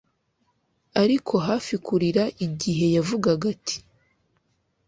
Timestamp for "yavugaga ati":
2.95-3.77